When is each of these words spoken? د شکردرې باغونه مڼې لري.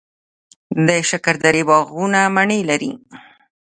د 0.87 0.89
شکردرې 1.09 1.63
باغونه 1.69 2.19
مڼې 2.35 2.59
لري. 2.69 2.91